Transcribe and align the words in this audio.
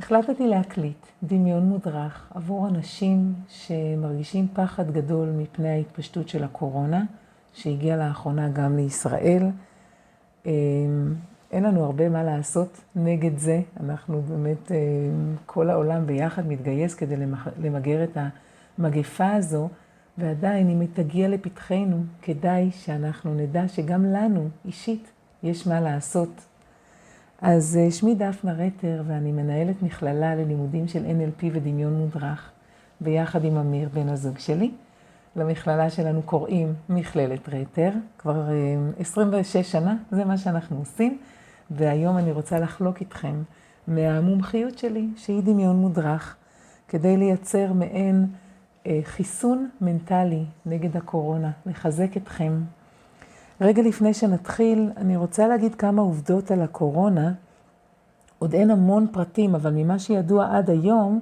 החלטתי 0.00 0.48
להקליט 0.48 1.06
דמיון 1.22 1.62
מודרך 1.62 2.32
עבור 2.34 2.68
אנשים 2.68 3.34
שמרגישים 3.48 4.48
פחד 4.54 4.90
גדול 4.90 5.28
מפני 5.28 5.68
ההתפשטות 5.68 6.28
של 6.28 6.44
הקורונה, 6.44 7.04
שהגיעה 7.52 7.96
לאחרונה 7.96 8.48
גם 8.48 8.76
לישראל. 8.76 9.42
אמ, 10.46 11.14
אין 11.52 11.64
לנו 11.64 11.84
הרבה 11.84 12.08
מה 12.08 12.22
לעשות 12.22 12.80
נגד 12.96 13.38
זה, 13.38 13.60
אנחנו 13.80 14.22
באמת, 14.22 14.72
אמ, 14.72 14.76
כל 15.46 15.70
העולם 15.70 16.06
ביחד 16.06 16.46
מתגייס 16.46 16.94
כדי 16.94 17.16
למגר 17.60 18.04
את 18.04 18.18
המגפה 18.78 19.32
הזו, 19.32 19.68
ועדיין 20.18 20.70
אם 20.70 20.80
היא 20.80 20.88
תגיע 20.94 21.28
לפתחנו, 21.28 22.04
כדאי 22.22 22.70
שאנחנו 22.70 23.34
נדע 23.34 23.68
שגם 23.68 24.04
לנו, 24.04 24.48
אישית, 24.64 25.10
יש 25.42 25.66
מה 25.66 25.80
לעשות 25.80 26.46
אז 27.42 27.78
אה, 27.80 27.90
שמי 27.90 28.14
דפנה 28.14 28.52
רטר 28.52 29.02
ואני 29.06 29.32
מנהלת 29.32 29.82
מכללה 29.82 30.34
ללימודים 30.34 30.88
של 30.88 31.04
NLP 31.04 31.44
ודמיון 31.52 31.94
מודרך, 31.94 32.50
ביחד 33.00 33.44
עם 33.44 33.56
אמיר 33.56 33.88
בן 33.94 34.08
הזוג 34.08 34.38
שלי. 34.38 34.70
למכללה 35.36 35.90
שלנו 35.90 36.22
קוראים 36.22 36.74
מכללת 36.88 37.48
רטר, 37.48 37.90
כבר 38.18 38.48
26 38.98 39.56
אה, 39.56 39.62
שנה, 39.64 39.96
זה 40.10 40.24
מה 40.24 40.38
שאנחנו 40.38 40.78
עושים, 40.78 41.18
והיום 41.70 42.18
אני 42.18 42.32
רוצה 42.32 42.58
לחלוק 42.58 43.00
איתכם 43.00 43.42
מהמומחיות 43.88 44.78
שלי, 44.78 45.08
שהיא 45.16 45.42
דמיון 45.42 45.76
מודרך, 45.76 46.36
כדי 46.88 47.16
לייצר 47.16 47.72
מעין 47.72 48.26
אה, 48.86 49.00
חיסון 49.04 49.68
מנטלי 49.80 50.44
נגד 50.66 50.96
הקורונה, 50.96 51.50
לחזק 51.66 52.16
אתכם, 52.16 52.52
רגע 53.60 53.82
לפני 53.82 54.14
שנתחיל, 54.14 54.90
אני 54.96 55.16
רוצה 55.16 55.48
להגיד 55.48 55.74
כמה 55.74 56.02
עובדות 56.02 56.50
על 56.50 56.62
הקורונה. 56.62 57.32
עוד 58.38 58.54
אין 58.54 58.70
המון 58.70 59.06
פרטים, 59.12 59.54
אבל 59.54 59.72
ממה 59.74 59.98
שידוע 59.98 60.56
עד 60.56 60.70
היום, 60.70 61.20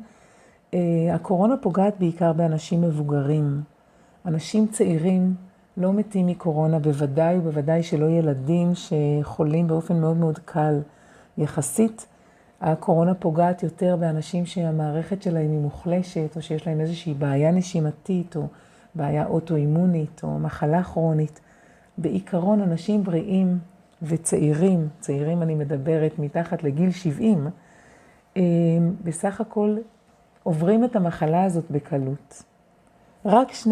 אה, 0.75 0.81
הקורונה 1.15 1.57
פוגעת 1.57 1.95
בעיקר 1.99 2.33
באנשים 2.33 2.83
מבוגרים. 2.83 3.61
אנשים 4.27 4.67
צעירים 4.67 5.35
לא 5.77 5.93
מתים 5.93 6.27
מקורונה, 6.27 6.79
בוודאי 6.79 7.39
ובוודאי 7.39 7.83
שלא 7.83 8.07
ילדים 8.07 8.73
שחולים 8.75 9.67
באופן 9.67 10.01
מאוד 10.01 10.17
מאוד 10.17 10.39
קל 10.39 10.81
יחסית. 11.39 12.07
הקורונה 12.61 13.15
פוגעת 13.15 13.63
יותר 13.63 13.97
באנשים 13.97 14.47
שהמערכת 14.47 15.23
שלהם 15.23 15.51
היא 15.51 15.61
מוחלשת, 15.61 16.37
או 16.37 16.43
שיש 16.43 16.67
להם 16.67 16.81
איזושהי 16.81 17.15
בעיה 17.15 17.51
נשימתית, 17.51 18.37
או 18.37 18.47
בעיה 18.95 19.27
אוטואימונית, 19.27 20.21
או 20.25 20.39
מחלה 20.39 20.83
כרונית. 20.83 21.41
בעיקרון 21.99 22.61
אנשים 22.61 23.05
בריאים 23.05 23.59
וצעירים, 24.03 24.89
צעירים 25.01 25.43
אני 25.43 25.55
מדברת 25.55 26.19
מתחת 26.19 26.63
לגיל 26.63 26.91
70, 26.91 27.47
אה, 28.37 28.43
בסך 29.05 29.41
הכל 29.41 29.77
עוברים 30.43 30.85
את 30.85 30.97
המחלה 30.97 31.45
הזאת 31.45 31.65
בקלות. 31.71 32.43
רק 33.25 33.53
2% 33.53 33.67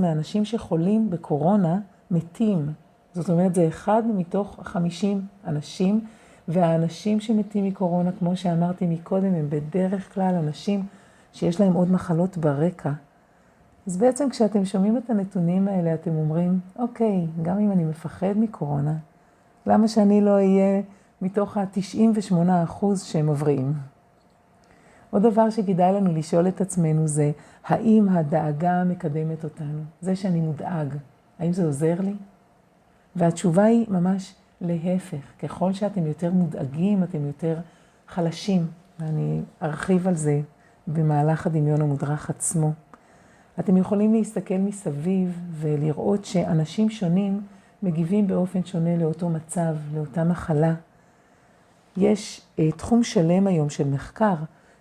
מהאנשים 0.00 0.44
שחולים 0.44 1.10
בקורונה 1.10 1.78
מתים. 2.10 2.72
זאת 3.14 3.30
אומרת, 3.30 3.54
זה 3.54 3.68
אחד 3.68 4.02
מתוך 4.14 4.60
50 4.62 5.26
אנשים, 5.46 6.00
והאנשים 6.48 7.20
שמתים 7.20 7.64
מקורונה, 7.64 8.12
כמו 8.12 8.36
שאמרתי 8.36 8.86
מקודם, 8.86 9.34
הם 9.34 9.50
בדרך 9.50 10.14
כלל 10.14 10.34
אנשים 10.34 10.86
שיש 11.32 11.60
להם 11.60 11.72
עוד 11.72 11.90
מחלות 11.90 12.36
ברקע. 12.36 12.92
אז 13.86 13.96
בעצם 13.96 14.30
כשאתם 14.30 14.64
שומעים 14.64 14.96
את 14.96 15.10
הנתונים 15.10 15.68
האלה, 15.68 15.94
אתם 15.94 16.10
אומרים, 16.10 16.60
אוקיי, 16.76 17.26
גם 17.42 17.58
אם 17.58 17.72
אני 17.72 17.84
מפחד 17.84 18.32
מקורונה, 18.36 18.94
למה 19.66 19.88
שאני 19.88 20.20
לא 20.20 20.30
אהיה 20.30 20.82
מתוך 21.22 21.56
ה-98% 21.56 22.84
שהם 22.96 23.30
מבריאים? 23.30 23.72
עוד 25.10 25.22
דבר 25.22 25.50
שכדאי 25.50 25.92
לנו 25.92 26.14
לשאול 26.14 26.48
את 26.48 26.60
עצמנו 26.60 27.08
זה, 27.08 27.30
האם 27.64 28.08
הדאגה 28.08 28.84
מקדמת 28.84 29.44
אותנו? 29.44 29.82
זה 30.00 30.16
שאני 30.16 30.40
מודאג, 30.40 30.94
האם 31.38 31.52
זה 31.52 31.64
עוזר 31.64 31.94
לי? 32.00 32.14
והתשובה 33.16 33.64
היא 33.64 33.86
ממש 33.88 34.34
להפך. 34.60 35.22
ככל 35.42 35.72
שאתם 35.72 36.06
יותר 36.06 36.32
מודאגים, 36.32 37.02
אתם 37.02 37.26
יותר 37.26 37.58
חלשים. 38.08 38.66
ואני 39.00 39.42
ארחיב 39.62 40.08
על 40.08 40.14
זה 40.14 40.40
במהלך 40.86 41.46
הדמיון 41.46 41.80
המודרך 41.80 42.30
עצמו. 42.30 42.72
אתם 43.60 43.76
יכולים 43.76 44.14
להסתכל 44.14 44.58
מסביב 44.58 45.40
ולראות 45.52 46.24
שאנשים 46.24 46.90
שונים 46.90 47.40
מגיבים 47.82 48.26
באופן 48.26 48.64
שונה 48.64 48.96
לאותו 48.96 49.28
מצב, 49.28 49.76
לאותה 49.94 50.24
מחלה. 50.24 50.74
יש 51.96 52.40
uh, 52.56 52.62
תחום 52.76 53.02
שלם 53.02 53.46
היום 53.46 53.70
של 53.70 53.88
מחקר 53.88 54.34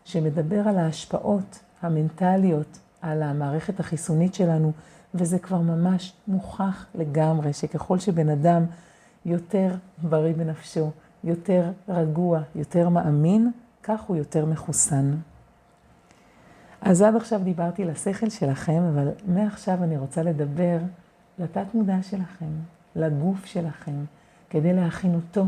שמדבר 0.06 0.68
על 0.68 0.78
ההשפעות 0.78 1.60
המנטליות 1.82 2.80
על 3.02 3.24
המערכת 3.24 3.80
החיסונית 3.80 4.34
שלנו, 4.34 4.72
וזה 5.14 5.40
כבר 5.40 5.62
ממש 5.62 6.14
מוכח 6.28 6.86
לגמרי 6.96 7.54
שככל 7.54 8.00
שבן 8.00 8.30
אדם 8.30 8.66
יותר 9.26 9.76
בריא 10.02 10.34
בנפשו, 10.34 10.92
יותר 11.24 11.72
רגוע, 11.90 12.42
יותר 12.56 12.90
מאמין, 12.90 13.52
כך 13.84 14.02
הוא 14.02 14.18
יותר 14.18 14.46
מחוסן. 14.46 15.12
אז 16.82 17.02
עד 17.02 17.16
עכשיו 17.16 17.42
דיברתי 17.44 17.86
לשכל 17.86 18.30
שלכם, 18.30 18.82
אבל 18.94 19.10
מעכשיו 19.28 19.84
אני 19.84 19.98
רוצה 19.98 20.24
לדבר 20.24 20.78
לתת 21.40 21.66
מודע 21.74 22.02
שלכם, 22.02 22.50
לגוף 22.96 23.46
שלכם, 23.46 24.06
כדי 24.50 24.74
להכין 24.74 25.16
אותו 25.16 25.46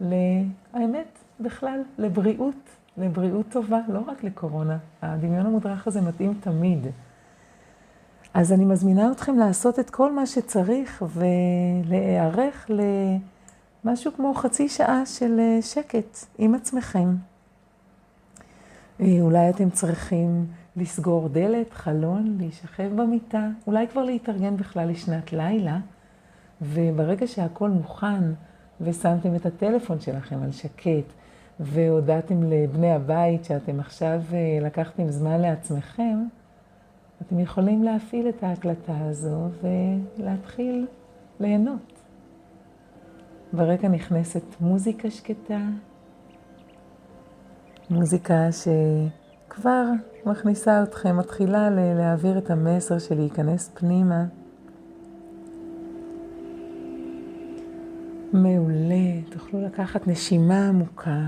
לאמת, 0.00 1.18
בכלל, 1.40 1.80
לבריאות, 1.98 2.54
לבריאות 2.96 3.46
טובה, 3.48 3.80
לא 3.88 4.00
רק 4.06 4.24
לקורונה. 4.24 4.78
הדמיון 5.02 5.46
המודרך 5.46 5.86
הזה 5.86 6.00
מתאים 6.00 6.34
תמיד. 6.40 6.86
אז 8.34 8.52
אני 8.52 8.64
מזמינה 8.64 9.12
אתכם 9.12 9.38
לעשות 9.38 9.78
את 9.78 9.90
כל 9.90 10.12
מה 10.12 10.26
שצריך 10.26 11.04
ולהיערך 11.14 12.70
למשהו 13.84 14.12
כמו 14.16 14.34
חצי 14.34 14.68
שעה 14.68 15.06
של 15.06 15.40
שקט 15.60 16.18
עם 16.38 16.54
עצמכם. 16.54 17.08
אה, 19.00 19.20
אולי 19.20 19.50
אתם 19.50 19.70
צריכים 19.70 20.46
לסגור 20.76 21.28
דלת, 21.28 21.72
חלון, 21.72 22.36
להישכב 22.38 22.90
במיטה, 22.96 23.48
אולי 23.66 23.88
כבר 23.88 24.02
להתארגן 24.04 24.56
בכלל 24.56 24.88
לשנת 24.88 25.32
לילה, 25.32 25.78
וברגע 26.62 27.26
שהכל 27.26 27.70
מוכן 27.70 28.22
ושמתם 28.80 29.34
את 29.34 29.46
הטלפון 29.46 30.00
שלכם 30.00 30.42
על 30.42 30.52
שקט, 30.52 31.12
והודעתם 31.60 32.42
לבני 32.42 32.92
הבית 32.92 33.44
שאתם 33.44 33.80
עכשיו 33.80 34.20
אה, 34.32 34.66
לקחתם 34.66 35.10
זמן 35.10 35.40
לעצמכם, 35.40 36.18
אתם 37.22 37.40
יכולים 37.40 37.82
להפעיל 37.82 38.28
את 38.28 38.42
ההקלטה 38.42 38.98
הזו 39.00 39.48
ולהתחיל 39.62 40.86
ליהנות. 41.40 41.92
ברקע 43.52 43.88
נכנסת 43.88 44.42
מוזיקה 44.60 45.10
שקטה, 45.10 45.60
מוזיקה 47.94 48.48
שכבר 48.52 49.84
מכניסה 50.26 50.82
אתכם, 50.82 51.16
מתחילה 51.16 51.70
להעביר 51.70 52.38
את 52.38 52.50
המסר 52.50 52.98
של 52.98 53.14
להיכנס 53.14 53.70
פנימה. 53.74 54.24
מעולה, 58.32 59.20
תוכלו 59.30 59.62
לקחת 59.62 60.08
נשימה 60.08 60.68
עמוקה. 60.68 61.20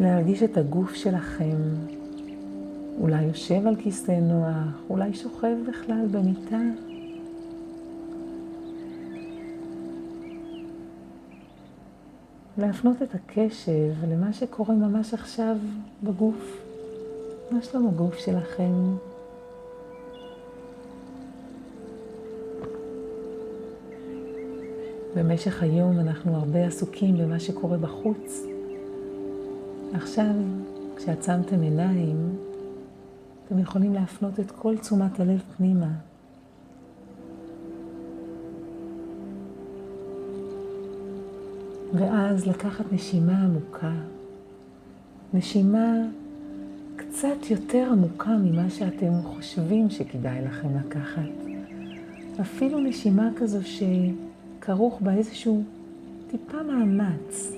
להרגיש 0.00 0.42
את 0.42 0.56
הגוף 0.56 0.94
שלכם, 0.94 1.56
אולי 3.00 3.22
יושב 3.22 3.66
על 3.66 3.76
כיסא 3.76 4.20
נוח, 4.20 4.80
אולי 4.90 5.14
שוכב 5.14 5.56
בכלל 5.68 6.06
במיטה. 6.10 6.60
להפנות 12.58 13.02
את 13.02 13.14
הקשב 13.14 13.92
למה 14.08 14.32
שקורה 14.32 14.74
ממש 14.74 15.14
עכשיו 15.14 15.56
בגוף. 16.02 16.60
מה 17.50 17.62
שלום 17.62 17.88
הגוף 17.88 18.18
שלכם? 18.18 18.72
במשך 25.16 25.62
היום 25.62 25.98
אנחנו 26.00 26.36
הרבה 26.36 26.66
עסוקים 26.66 27.18
במה 27.18 27.40
שקורה 27.40 27.78
בחוץ. 27.78 28.42
עכשיו, 29.94 30.34
כשעצמתם 30.96 31.60
עיניים, 31.60 32.36
אתם 33.46 33.58
יכולים 33.58 33.94
להפנות 33.94 34.40
את 34.40 34.50
כל 34.50 34.78
תשומת 34.78 35.20
הלב 35.20 35.42
פנימה. 35.56 36.07
ואז 41.94 42.46
לקחת 42.46 42.92
נשימה 42.92 43.44
עמוקה, 43.44 43.92
נשימה 45.34 45.92
קצת 46.96 47.50
יותר 47.50 47.88
עמוקה 47.92 48.30
ממה 48.30 48.70
שאתם 48.70 49.12
חושבים 49.24 49.90
שכדאי 49.90 50.42
לכם 50.44 50.68
לקחת. 50.78 51.30
אפילו 52.40 52.80
נשימה 52.80 53.30
כזו 53.36 53.58
שכרוך 53.62 55.00
בה 55.00 55.14
איזשהו 55.14 55.62
טיפה 56.30 56.62
מאמץ, 56.62 57.52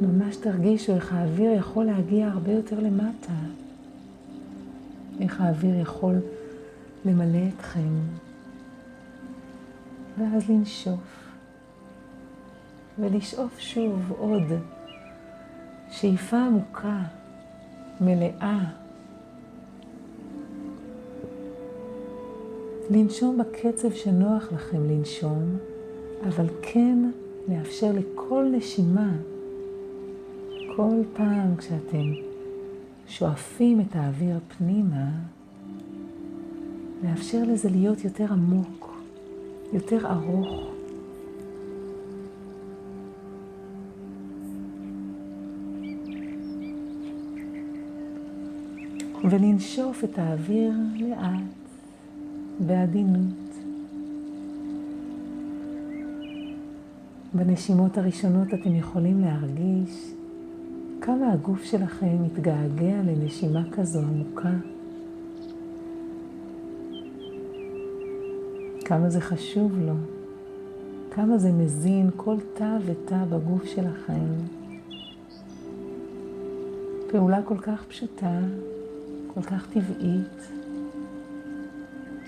ממש 0.00 0.36
תרגישו 0.36 0.94
איך 0.94 1.12
האוויר 1.12 1.52
יכול 1.52 1.84
להגיע 1.84 2.28
הרבה 2.28 2.52
יותר 2.52 2.80
למטה. 2.80 3.32
איך 5.20 5.40
האוויר 5.40 5.80
יכול 5.80 6.14
למלא 7.04 7.38
אתכם. 7.56 7.88
ואז 10.18 10.50
לנשוף. 10.50 11.25
ולשאוף 12.98 13.58
שוב 13.58 14.12
עוד 14.18 14.42
שאיפה 15.90 16.36
עמוקה, 16.36 17.02
מלאה. 18.00 18.64
לנשום 22.90 23.38
בקצב 23.38 23.92
שנוח 23.92 24.52
לכם 24.52 24.90
לנשום, 24.90 25.56
אבל 26.28 26.46
כן 26.62 27.10
לאפשר 27.48 27.92
לכל 27.92 28.44
נשימה, 28.52 29.12
כל 30.76 31.02
פעם 31.16 31.56
כשאתם 31.56 32.12
שואפים 33.08 33.80
את 33.80 33.96
האוויר 33.96 34.38
פנימה, 34.58 35.08
לאפשר 37.04 37.42
לזה 37.48 37.68
להיות 37.70 38.04
יותר 38.04 38.32
עמוק, 38.32 39.00
יותר 39.72 40.06
ארוך. 40.06 40.75
ולנשוף 49.30 50.04
את 50.04 50.18
האוויר 50.18 50.72
לאט, 50.96 51.40
בעדינות. 52.60 53.46
בנשימות 57.34 57.98
הראשונות 57.98 58.54
אתם 58.54 58.74
יכולים 58.74 59.20
להרגיש 59.20 60.12
כמה 61.00 61.32
הגוף 61.32 61.64
שלכם 61.64 62.22
מתגעגע 62.22 63.02
לנשימה 63.06 63.62
כזו 63.72 64.00
עמוקה. 64.00 64.52
כמה 68.84 69.10
זה 69.10 69.20
חשוב 69.20 69.78
לו, 69.78 69.94
כמה 71.10 71.38
זה 71.38 71.52
מזין 71.52 72.10
כל 72.16 72.36
תא 72.54 72.78
ותא 72.86 73.24
בגוף 73.30 73.64
שלכם. 73.64 74.26
פעולה 77.10 77.42
כל 77.42 77.58
כך 77.58 77.84
פשוטה, 77.88 78.38
כל 79.36 79.42
כך 79.42 79.66
טבעית, 79.66 80.50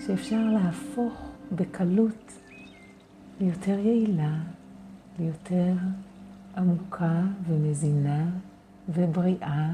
שאפשר 0.05 0.43
להפוך 0.45 1.29
בקלות 1.55 2.33
ליותר 3.41 3.79
יעילה, 3.79 4.37
ליותר 5.19 5.73
עמוקה 6.57 7.21
ומזינה 7.47 8.29
ובריאה 8.89 9.69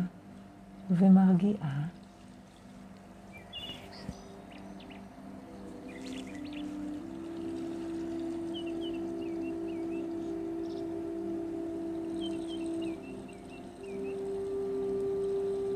ומרגיעה. 0.92 1.86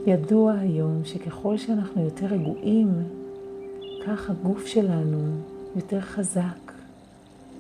ידוע 0.10 0.54
היום 0.54 1.02
שככל 1.06 1.58
שאנחנו 1.58 2.04
יותר 2.04 2.26
רגועים, 2.26 2.90
כך 4.06 4.30
הגוף 4.30 4.66
שלנו 4.66 5.38
יותר 5.76 6.02
חזק. 6.02 6.72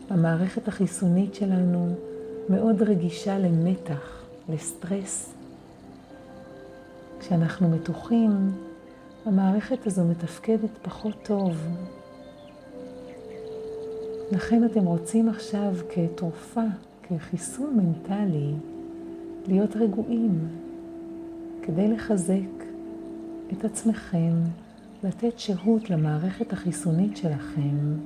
המערכת 0.09 0.67
החיסונית 0.67 1.35
שלנו 1.35 1.95
מאוד 2.49 2.81
רגישה 2.81 3.39
למתח, 3.39 4.23
לסטרס. 4.49 5.33
כשאנחנו 7.19 7.69
מתוחים, 7.69 8.31
המערכת 9.25 9.87
הזו 9.87 10.03
מתפקדת 10.05 10.69
פחות 10.81 11.15
טוב. 11.23 11.57
לכן 14.31 14.65
אתם 14.65 14.85
רוצים 14.85 15.29
עכשיו 15.29 15.73
כתרופה, 15.89 16.63
כחיסון 17.03 17.77
מנטלי, 17.77 18.53
להיות 19.47 19.75
רגועים, 19.75 20.47
כדי 21.61 21.87
לחזק 21.87 22.63
את 23.53 23.65
עצמכם, 23.65 24.33
לתת 25.03 25.39
שהות 25.39 25.89
למערכת 25.89 26.53
החיסונית 26.53 27.17
שלכם, 27.17 27.97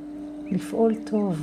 לפעול 0.51 0.95
טוב, 1.05 1.41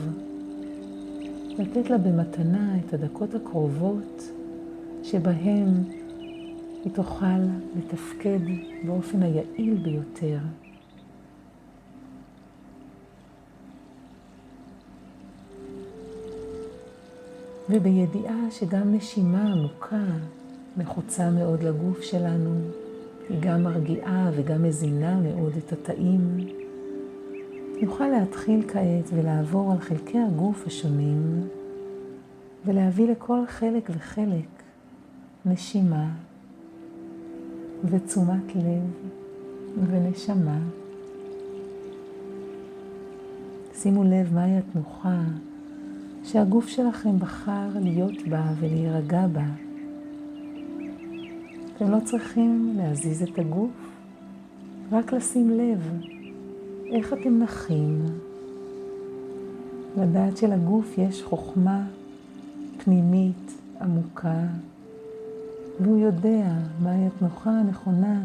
לתת 1.58 1.90
לה 1.90 1.98
במתנה 1.98 2.78
את 2.78 2.94
הדקות 2.94 3.34
הקרובות 3.34 4.22
שבהן 5.02 5.68
היא 6.84 6.92
תוכל 6.92 7.40
לתפקד 7.76 8.40
באופן 8.86 9.22
היעיל 9.22 9.76
ביותר. 9.82 10.38
ובידיעה 17.70 18.50
שגם 18.50 18.94
נשימה 18.94 19.42
עמוקה 19.42 20.04
נחוצה 20.76 21.30
מאוד 21.30 21.62
לגוף 21.62 22.00
שלנו, 22.02 22.60
היא 23.28 23.38
גם 23.40 23.62
מרגיעה 23.62 24.30
וגם 24.34 24.62
מזינה 24.62 25.20
מאוד 25.20 25.52
את 25.58 25.72
התאים. 25.72 26.46
נוכל 27.82 28.08
להתחיל 28.08 28.68
כעת 28.68 29.10
ולעבור 29.14 29.72
על 29.72 29.78
חלקי 29.78 30.18
הגוף 30.18 30.66
השונים 30.66 31.48
ולהביא 32.66 33.10
לכל 33.10 33.46
חלק 33.46 33.90
וחלק 33.96 34.62
נשימה 35.46 36.10
ותשומת 37.84 38.56
לב 38.56 39.10
ונשמה. 39.90 40.58
שימו 43.74 44.04
לב 44.04 44.34
מהי 44.34 44.58
התנוחה 44.58 45.22
שהגוף 46.24 46.68
שלכם 46.68 47.18
בחר 47.18 47.68
להיות 47.74 48.28
בה 48.28 48.42
ולהירגע 48.60 49.26
בה. 49.26 49.69
אתם 51.82 51.90
לא 51.90 51.98
צריכים 52.04 52.74
להזיז 52.76 53.22
את 53.22 53.38
הגוף, 53.38 53.70
רק 54.92 55.12
לשים 55.12 55.50
לב 55.50 55.92
איך 56.92 57.12
אתם 57.12 57.38
נחים. 57.38 58.04
לדעת 59.96 60.36
שלגוף 60.36 60.98
יש 60.98 61.22
חוכמה 61.22 61.86
פנימית 62.84 63.52
עמוקה, 63.80 64.42
והוא 65.80 65.98
יודע 65.98 66.52
מהי 66.82 67.06
התנוחה 67.06 67.50
הנכונה 67.50 68.20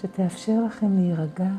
שתאפשר 0.00 0.64
לכם 0.66 0.96
להירגע, 0.96 1.50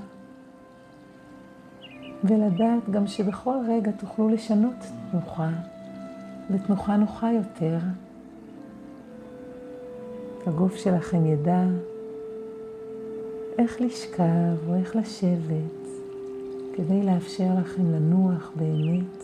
ולדעת 2.24 2.90
גם 2.92 3.08
שבכל 3.08 3.58
רגע 3.68 3.92
תוכלו 3.92 4.30
לשנות 4.30 4.86
תנוחה 5.12 5.50
לתנוחה 6.50 6.98
נוחה 6.98 7.32
יותר. 7.32 7.78
הגוף 10.50 10.76
שלכם 10.76 11.26
ידע 11.26 11.64
איך 13.58 13.82
לשכב 13.82 14.68
או 14.68 14.76
איך 14.76 14.96
לשבת 14.96 15.88
כדי 16.74 17.04
לאפשר 17.04 17.50
לכם 17.62 17.92
לנוח 17.92 18.52
באמת. 18.56 19.24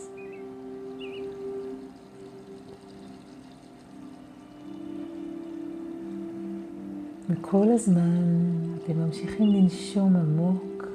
וכל 7.30 7.72
הזמן 7.72 8.52
אתם 8.84 9.00
ממשיכים 9.00 9.48
לנשום 9.54 10.16
עמוק, 10.16 10.88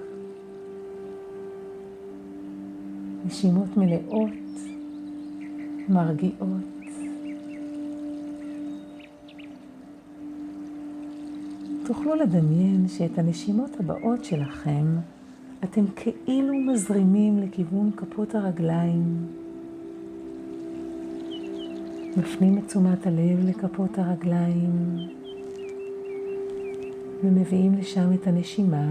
נשימות 3.26 3.76
מלאות, 3.76 4.30
מרגיעות. 5.88 6.79
תוכלו 12.10 12.24
לדמיין 12.24 12.88
שאת 12.88 13.18
הנשימות 13.18 13.80
הבאות 13.80 14.24
שלכם 14.24 14.86
אתם 15.64 15.84
כאילו 15.96 16.54
מזרימים 16.54 17.38
לכיוון 17.38 17.90
כפות 17.96 18.34
הרגליים. 18.34 19.26
מפנים 22.16 22.58
את 22.58 22.66
תשומת 22.66 23.06
הלב 23.06 23.44
לכפות 23.44 23.98
הרגליים 23.98 24.96
ומביאים 27.24 27.74
לשם 27.74 28.12
את 28.14 28.26
הנשימה. 28.26 28.90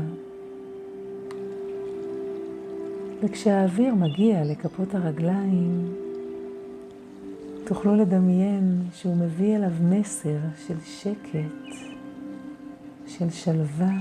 וכשהאוויר 3.23 3.95
מגיע 3.95 4.43
לכפות 4.43 4.95
הרגליים, 4.95 5.93
תוכלו 7.65 7.95
לדמיין 7.95 8.81
שהוא 8.93 9.15
מביא 9.17 9.55
אליו 9.55 9.71
מסר 9.81 10.37
של 10.67 10.75
שקט. 10.85 11.98
של 13.19 13.29
שלווה. 13.29 13.91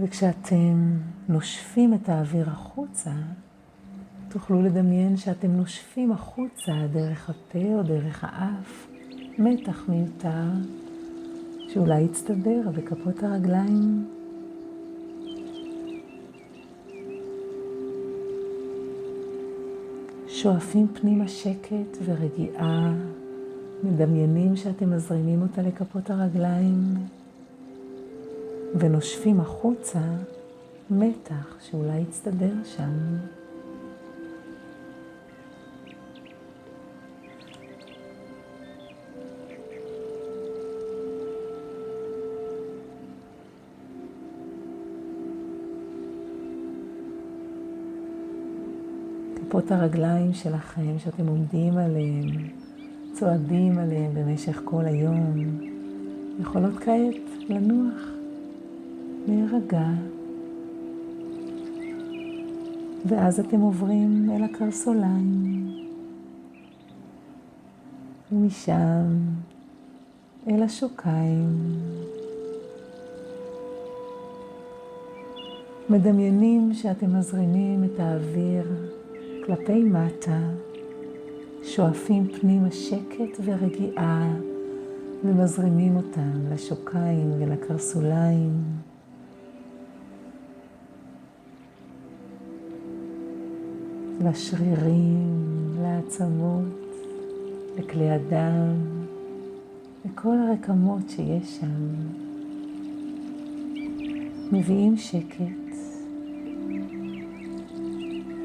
וכשאתם 0.00 0.96
נושפים 1.28 1.94
את 1.94 2.08
האוויר 2.08 2.50
החוצה, 2.50 3.10
תוכלו 4.28 4.62
לדמיין 4.62 5.16
שאתם 5.16 5.50
נושפים 5.50 6.12
החוצה 6.12 6.72
דרך 6.92 7.30
הפה 7.30 7.74
או 7.74 7.82
דרך 7.82 8.24
האף 8.24 8.86
מתח 9.38 9.88
מיותר 9.88 10.48
שאולי 11.68 12.00
יצטבר 12.00 12.70
בכפות 12.74 13.22
הרגליים. 13.22 14.08
שואפים 20.28 20.86
פנימה 20.94 21.28
שקט 21.28 21.98
ורגיעה, 22.04 22.92
מדמיינים 23.82 24.56
שאתם 24.56 24.90
מזרימים 24.90 25.42
אותה 25.42 25.62
לכפות 25.62 26.10
הרגליים 26.10 26.94
ונושפים 28.74 29.40
החוצה 29.40 30.00
מתח 30.90 31.56
שאולי 31.60 32.00
יצטבר 32.00 32.52
שם. 32.64 33.16
כפות 49.36 49.72
הרגליים 49.72 50.32
שלכם 50.32 50.98
שאתם 50.98 51.26
עומדים 51.26 51.78
עליהם, 51.78 52.48
צועדים 53.20 53.78
עליהם 53.78 54.14
במשך 54.14 54.60
כל 54.64 54.84
היום, 54.84 55.34
יכולות 56.40 56.74
כעת 56.76 57.48
לנוח, 57.48 58.08
להירגע. 59.28 59.88
ואז 63.06 63.40
אתם 63.40 63.60
עוברים 63.60 64.30
אל 64.30 64.42
הקרסוליים, 64.44 65.66
ומשם 68.32 69.16
אל 70.48 70.62
השוקיים. 70.62 71.48
מדמיינים 75.90 76.74
שאתם 76.74 77.18
מזרימים 77.18 77.84
את 77.84 78.00
האוויר 78.00 78.88
כלפי 79.46 79.84
מטה, 79.84 80.40
שואפים 81.62 82.28
פנימה 82.40 82.70
שקט 82.70 83.40
ורגיעה 83.44 84.32
ומזרימים 85.24 85.96
אותם 85.96 86.52
לשוקיים 86.52 87.32
ולקרסוליים. 87.38 88.62
לשרירים, 94.24 95.74
לעצמות, 95.82 96.96
לכלי 97.78 98.10
הדם, 98.10 98.74
לכל 100.04 100.36
הרקמות 100.38 101.10
שיש 101.10 101.56
שם. 101.60 101.94
מביאים 104.52 104.96
שקט 104.96 105.76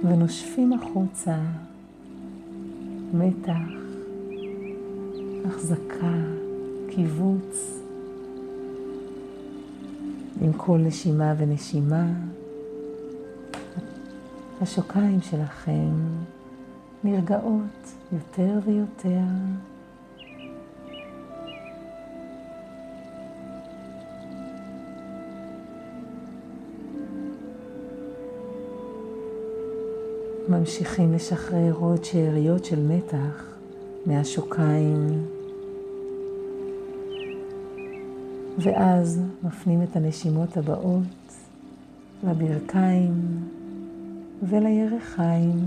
ונושפים 0.04 0.74
החוצה 0.74 1.38
מתח, 3.18 3.58
החזקה, 5.46 6.14
קיבוץ. 6.90 7.82
עם 10.42 10.54
כל 10.54 10.78
נשימה 10.78 11.34
ונשימה, 11.38 12.06
השוקיים 14.62 15.22
שלכם 15.22 15.92
נרגעות 17.04 17.94
יותר 18.14 18.60
ויותר. 18.66 19.24
ממשיכים 30.66 31.14
לשחרר 31.14 31.74
עוד 31.80 32.04
שאריות 32.04 32.66
של 32.66 32.80
מתח 32.88 33.56
מהשוקיים, 34.06 35.26
ואז 38.58 39.22
מפנים 39.44 39.84
את 39.84 39.96
הנשימות 39.96 40.58
הבאות 40.58 41.34
לברכיים 42.24 43.14
ולירכיים. 44.50 45.60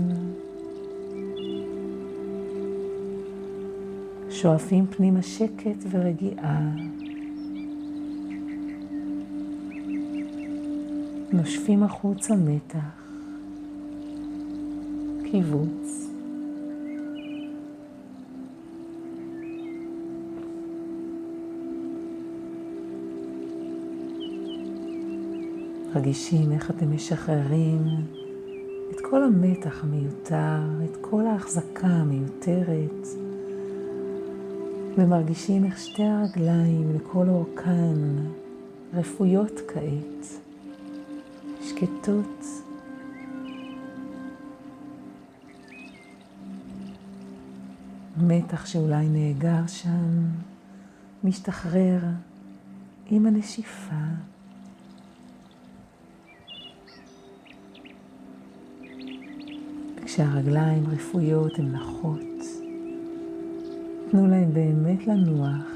שואפים 4.29 4.87
פנימה 4.87 5.21
שקט 5.21 5.85
ורגיעה. 5.89 6.69
נושפים 11.31 11.83
החוצה 11.83 12.35
מתח. 12.35 12.98
קיבוץ. 15.31 16.09
רגישים 25.95 26.51
איך 26.51 26.71
אתם 26.71 26.95
משחררים 26.95 27.81
את 28.91 29.01
כל 29.01 29.23
המתח 29.23 29.83
המיותר, 29.83 30.59
את 30.85 30.97
כל 31.01 31.25
ההחזקה 31.25 31.87
המיותרת, 31.87 33.07
ומרגישים 34.97 35.65
איך 35.65 35.77
שתי 35.77 36.03
הרגליים 36.03 36.95
לכל 36.95 37.27
אורכן 37.27 37.95
רפויות 38.93 39.61
כעת, 39.67 40.27
שקטות 41.61 42.58
מתח 48.31 48.65
שאולי 48.65 49.07
נאגר 49.09 49.67
שם, 49.67 50.25
משתחרר 51.23 51.99
עם 53.09 53.25
הנשיפה. 53.25 53.95
כשהרגליים 60.05 60.83
רפויות 60.87 61.59
הן 61.59 61.71
נחות, 61.71 62.19
תנו 64.11 64.27
להם 64.27 64.53
באמת 64.53 65.07
לנוח, 65.07 65.67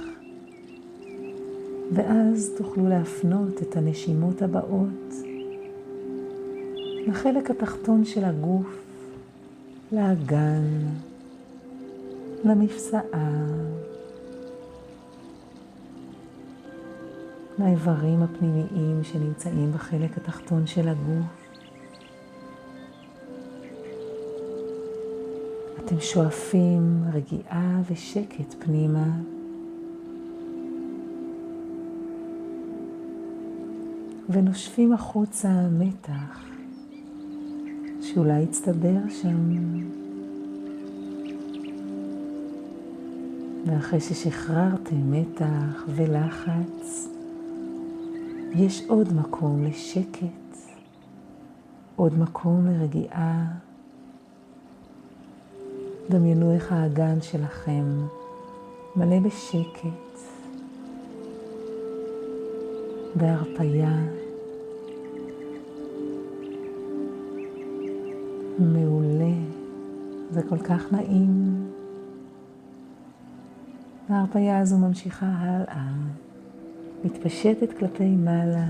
ואז 1.94 2.52
תוכלו 2.58 2.90
להפנות 2.90 3.62
את 3.62 3.78
הנשימות 3.78 4.42
הבאות 4.42 5.14
לחלק 7.08 7.50
התחתון 7.50 8.06
של 8.06 8.26
הגוף, 8.26 8.86
לאגן. 9.92 10.64
למפסעה, 12.44 13.02
לאיברים 17.60 18.24
הפנימיים 18.24 19.04
שנמצאים 19.04 19.72
בחלק 19.72 20.18
התחתון 20.18 20.68
של 20.68 20.88
הגוף. 20.88 21.44
אתם 25.86 26.00
שואפים 26.00 27.04
רגיעה 27.14 27.82
ושקט 27.92 28.56
פנימה. 28.60 29.08
ונושפים 34.30 34.94
החוצה 34.94 35.68
מתח 35.72 36.46
שאולי 38.02 38.42
יצטבר 38.42 39.00
שם. 39.10 40.03
ואחרי 43.66 44.00
ששחררתם 44.00 45.12
מתח 45.12 45.84
ולחץ, 45.88 47.08
יש 48.56 48.84
עוד 48.88 49.14
מקום 49.14 49.64
לשקט, 49.64 50.58
עוד 51.96 52.20
מקום 52.20 52.68
לרגיעה. 52.68 53.46
דמיינו 56.10 56.54
איך 56.54 56.72
האגן 56.72 57.22
שלכם 57.22 57.84
מלא 58.96 59.20
בשקט, 59.20 60.20
בהרפייה. 63.16 64.04
מעולה, 68.60 69.34
זה 70.32 70.42
כל 70.50 70.58
כך 70.58 70.94
נעים. 70.94 71.63
וההרפאיה 74.14 74.60
הזו 74.60 74.78
ממשיכה 74.78 75.26
הלאה, 75.26 75.88
מתפשטת 77.06 77.78
כלפי 77.78 78.16
מעלה, 78.16 78.68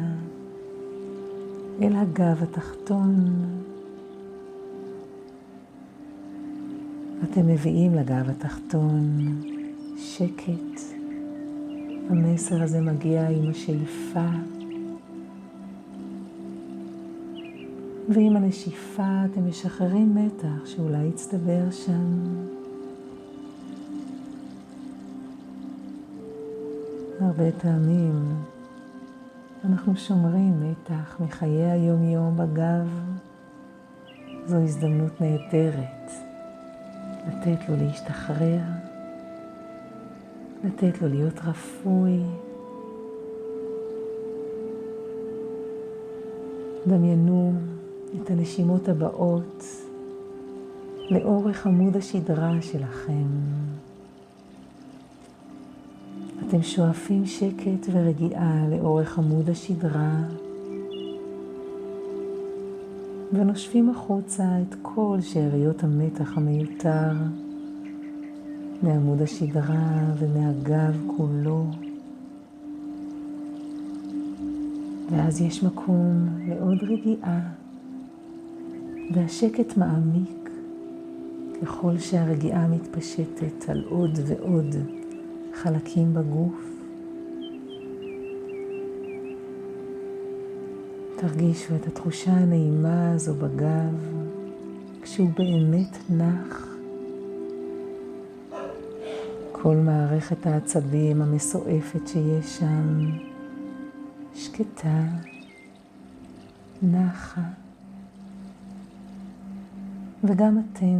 אל 1.82 1.96
הגב 1.96 2.44
התחתון, 2.44 3.26
אתם 7.24 7.48
מביאים 7.48 7.96
לגב 7.96 8.30
התחתון 8.30 9.18
שקט. 9.98 10.82
המסר 12.10 12.64
הזה 12.64 12.82
מגיע 12.82 13.30
עם 13.30 13.50
השאיפה 13.50 14.28
ועם 18.10 18.36
הנשיפה 18.36 19.26
אתם 19.26 19.48
משחררים 19.50 20.16
מתח 20.16 20.66
שאולי 20.66 21.06
יצטבר 21.06 21.72
שם. 21.72 22.34
הרבה 27.38 27.52
פעמים 27.52 28.36
אנחנו 29.66 29.96
שומרים 29.96 30.54
מתח 30.72 31.18
מחיי 31.20 31.72
היום-יום 31.72 32.38
בגב. 32.38 32.88
זו 34.46 34.58
הזדמנות 34.58 35.22
נהדרת 35.22 36.12
לתת 37.28 37.70
לו 37.70 37.76
להשתחרר, 37.76 38.60
לתת 40.64 41.02
לו 41.02 41.08
להיות 41.08 41.40
רפוי. 41.46 42.20
דמיינו 46.88 47.54
את 48.22 48.32
הנשימות 48.32 48.90
הבאות 48.90 49.66
לאורך 51.10 51.68
עמוד 51.68 51.98
השדרה 51.98 52.62
שלכם. 52.62 53.28
אתם 56.54 56.64
שואפים 56.64 57.26
שקט 57.26 57.88
ורגיעה 57.92 58.68
לאורך 58.70 59.20
עמוד 59.20 59.50
השדרה. 59.50 60.24
ונושפים 63.34 63.90
החוצה 63.90 64.44
את 64.62 64.76
כל 64.82 65.18
שאריות 65.22 65.84
המתח 65.84 66.38
המיותר. 66.38 67.12
מעמוד 68.84 69.22
השדרה 69.22 70.14
ומהגב 70.18 70.98
כולו. 71.18 71.66
ואז 75.10 75.42
יש 75.42 75.64
מקום 75.64 76.28
לעוד 76.48 76.78
רגיעה, 76.84 77.40
והשקט 79.14 79.78
מעמיק 79.78 80.50
ככל 81.62 81.98
שהרגיעה 81.98 82.68
מתפשטת 82.68 83.70
על 83.70 83.84
עוד 83.90 84.20
ועוד 84.28 84.76
חלקים 85.64 86.14
בגוף. 86.14 86.74
תרגישו 91.16 91.76
את 91.76 91.88
התחושה 91.88 92.32
הנעימה 92.32 93.12
הזו 93.12 93.36
בגב, 93.36 94.14
כשהוא 95.02 95.30
באמת 95.38 95.98
נח. 96.10 96.68
כל 99.52 99.76
מערכת 99.76 100.46
העצבים 100.46 101.22
המסועפת 101.22 102.08
שיש 102.08 102.58
שם 102.58 103.10
שקטה, 104.36 105.04
נחה, 106.82 107.42
וגם 110.24 110.58
אתם 110.60 111.00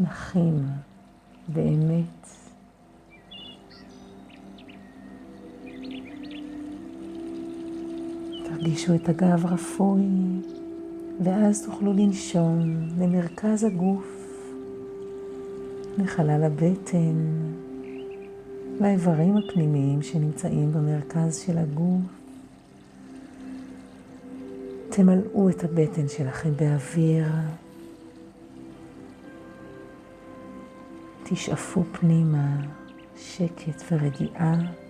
נחים 0.00 0.66
באמת. 1.48 2.41
תרגישו 8.62 8.94
את 8.94 9.08
הגב 9.08 9.46
רפוי, 9.46 10.02
ואז 11.20 11.64
תוכלו 11.64 11.92
לנשום 11.92 12.76
למרכז 12.98 13.64
הגוף, 13.64 14.06
לחלל 15.98 16.44
הבטן, 16.44 17.14
לאיברים 18.80 19.36
הפנימיים 19.36 20.02
שנמצאים 20.02 20.72
במרכז 20.72 21.36
של 21.36 21.58
הגוף. 21.58 22.02
תמלאו 24.90 25.48
את 25.48 25.64
הבטן 25.64 26.08
שלכם 26.08 26.50
באוויר. 26.56 27.26
תשאפו 31.24 31.84
פנימה 31.92 32.56
שקט 33.16 33.82
ורגיעה. 33.92 34.81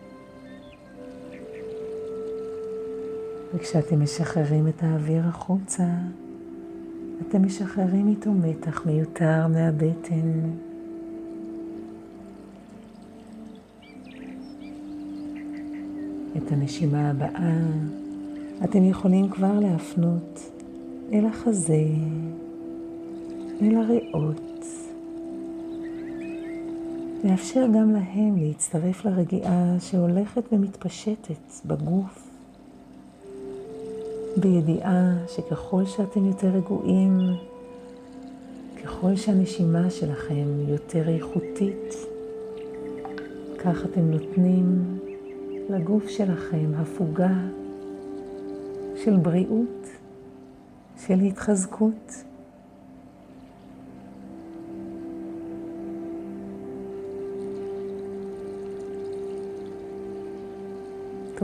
וכשאתם 3.55 4.03
משחררים 4.03 4.69
את 4.69 4.83
האוויר 4.83 5.23
החוצה, 5.29 5.85
אתם 7.29 7.47
משחררים 7.47 8.09
איתו 8.09 8.33
מתח 8.33 8.87
מיותר 8.87 9.47
מהבטן. 9.47 10.41
את 16.37 16.53
הנשימה 16.53 17.11
הבאה 17.11 17.59
אתם 18.65 18.85
יכולים 18.85 19.29
כבר 19.29 19.61
להפנות 19.61 20.41
אל 21.13 21.27
החזה, 21.27 21.85
אל 23.63 23.77
הריאות. 23.77 24.65
לאפשר 27.25 27.67
גם 27.75 27.93
להם 27.93 28.37
להצטרף 28.37 29.05
לרגיעה 29.05 29.77
שהולכת 29.81 30.43
ומתפשטת 30.53 31.67
בגוף. 31.67 32.32
בידיעה 34.37 35.15
שככל 35.29 35.85
שאתם 35.85 36.25
יותר 36.27 36.49
רגועים, 36.49 37.19
ככל 38.85 39.17
שהנשימה 39.17 39.91
שלכם 39.91 40.47
יותר 40.69 41.09
איכותית, 41.09 41.95
כך 43.59 43.85
אתם 43.85 44.11
נותנים 44.11 44.99
לגוף 45.71 46.09
שלכם 46.09 46.73
הפוגה 46.77 47.35
של 49.05 49.17
בריאות, 49.17 49.87
של 51.07 51.21
התחזקות. 51.21 52.25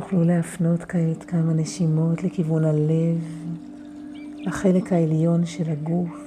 תוכלו 0.01 0.25
להפנות 0.25 0.85
כעת 0.85 1.25
כמה 1.25 1.53
נשימות 1.53 2.23
לכיוון 2.23 2.65
הלב, 2.65 3.25
לחלק 4.37 4.93
העליון 4.93 5.47
של 5.47 5.71
הגוף, 5.71 6.25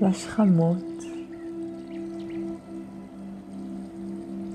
לשכמות. 0.00 1.04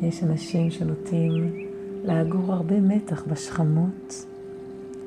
יש 0.02 0.24
אנשים 0.24 0.72
שנוטים 0.72 1.54
לאגור 2.04 2.54
הרבה 2.54 2.82
מתח 2.82 3.24
בשכמות. 3.28 4.26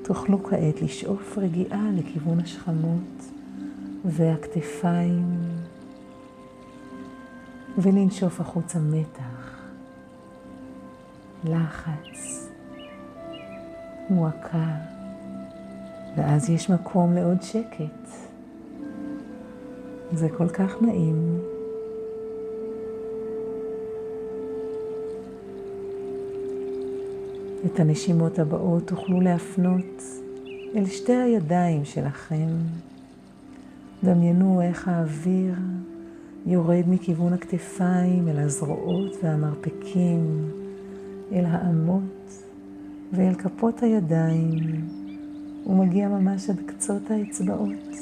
תוכלו 0.03 0.43
כעת 0.43 0.83
לשאוף 0.83 1.39
רגיעה 1.39 1.91
לכיוון 1.95 2.41
השכמות 2.41 3.31
והכתפיים 4.05 5.39
ולנשוף 7.79 8.41
החוצה 8.41 8.79
מתח, 8.79 9.61
לחץ. 11.45 12.50
מועקה, 14.11 14.77
ואז 16.17 16.51
יש 16.51 16.71
מקום 16.71 17.15
לעוד 17.15 17.43
שקט. 17.43 18.09
זה 20.13 20.29
כל 20.29 20.49
כך 20.49 20.83
נעים. 20.83 21.39
את 27.67 27.81
הנשימות 27.81 28.39
הבאות 28.39 28.87
תוכלו 28.87 29.21
להפנות 29.21 30.03
אל 30.77 30.87
שתי 30.87 31.13
הידיים 31.13 31.85
שלכם. 31.85 32.49
דמיינו 34.05 34.63
איך 34.63 34.89
האוויר 34.89 35.55
יורד 36.47 36.85
מכיוון 36.89 37.33
הכתפיים 37.33 38.29
אל 38.29 38.39
הזרועות 38.39 39.17
והמרפקים, 39.23 40.51
אל 41.33 41.45
האמות. 41.47 42.43
ואל 43.13 43.35
כפות 43.35 43.83
הידיים, 43.83 44.59
הוא 45.65 45.87
מגיע 45.87 46.09
ממש 46.09 46.51
עד 46.51 46.61
קצות 46.67 47.11
האצבעות. 47.11 47.97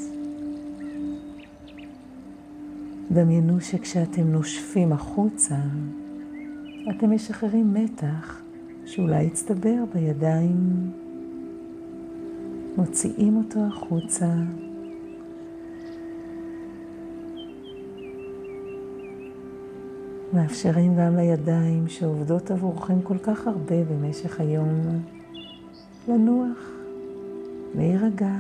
דמיינו 3.11 3.61
שכשאתם 3.61 4.33
נושפים 4.33 4.93
החוצה, 4.93 5.57
אתם 6.91 7.15
משחררים 7.15 7.75
מתח 7.75 8.43
שאולי 8.87 9.23
יצטבר 9.23 9.85
בידיים, 9.95 10.91
מוציאים 12.77 13.37
אותו 13.37 13.61
החוצה. 13.61 14.29
מאפשרים 20.33 20.97
גם 20.97 21.17
לידיים 21.17 21.89
שעובדות 21.89 22.51
עבורכם 22.51 23.03
כל 23.03 23.19
כך 23.19 23.47
הרבה 23.47 23.85
במשך 23.85 24.41
היום 24.41 24.69
לנוח, 26.09 26.59
להירגע. 27.75 28.35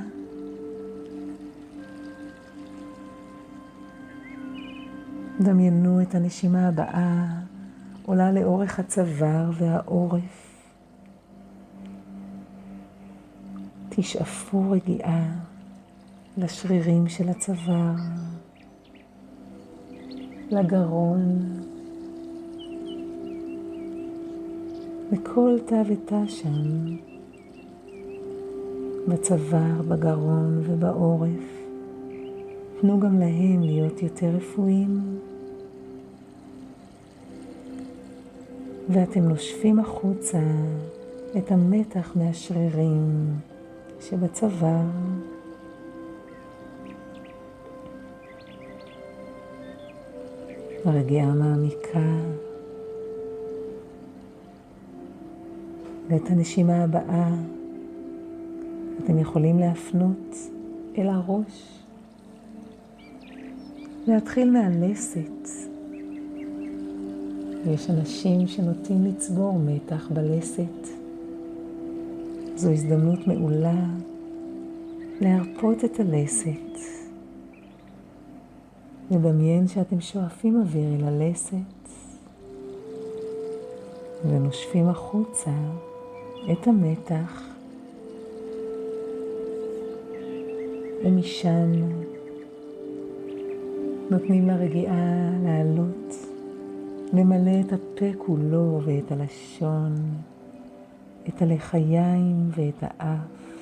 דמיינו 5.40 6.02
את 6.02 6.14
הנשימה 6.14 6.68
הבאה 6.68 7.26
עולה 8.06 8.32
לאורך 8.32 8.78
הצוואר 8.78 9.50
והעורף. 9.58 10.48
תשאפו 13.88 14.70
רגיעה 14.70 15.22
לשרירים 16.36 17.08
של 17.08 17.28
הצוואר, 17.28 17.94
לגרון, 20.50 21.47
לכל 25.12 25.58
תא 25.66 25.82
ותא 25.88 26.26
שם, 26.26 26.96
בצוואר, 29.08 29.82
בגרון 29.88 30.62
ובעורף. 30.64 31.58
תנו 32.80 33.00
גם 33.00 33.20
להם 33.20 33.62
להיות 33.62 34.02
יותר 34.02 34.26
רפואיים. 34.36 35.18
ואתם 38.88 39.20
נושפים 39.20 39.78
החוצה 39.78 40.42
את 41.38 41.52
המתח 41.52 42.12
מהשרירים 42.16 43.26
שבצוואר. 44.00 44.86
הרגיעה 50.84 51.34
מעמיקה 51.34 51.98
ואת 56.08 56.30
הנשימה 56.30 56.84
הבאה 56.84 57.34
אתם 59.04 59.18
יכולים 59.18 59.58
להפנות 59.58 60.36
אל 60.98 61.08
הראש, 61.08 61.78
להתחיל 64.06 64.50
מהלסת. 64.50 65.48
יש 67.66 67.90
אנשים 67.90 68.46
שנוטים 68.46 69.04
לצבור 69.04 69.58
מתח 69.58 70.08
בלסת. 70.10 70.88
זו 72.56 72.70
הזדמנות 72.70 73.26
מעולה 73.26 73.84
להרפות 75.20 75.84
את 75.84 76.00
הלסת. 76.00 76.78
לדמיין 79.10 79.68
שאתם 79.68 80.00
שואפים 80.00 80.60
אוויר 80.60 80.94
אל 80.94 81.04
הלסת 81.04 81.88
ונושפים 84.24 84.88
החוצה 84.88 85.50
את 86.52 86.66
המתח 86.66 87.42
ומשם 91.04 91.72
נותנים 94.10 94.48
לרגיעה 94.48 95.30
לעלות, 95.44 96.14
למלא 97.12 97.60
את 97.60 97.72
הפה 97.72 98.06
כולו 98.18 98.80
ואת 98.84 99.12
הלשון, 99.12 99.94
את 101.28 101.42
הלחיים 101.42 102.50
ואת 102.56 102.82
האף. 102.82 103.54